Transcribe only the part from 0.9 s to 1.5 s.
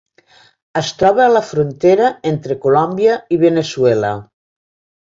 troba a la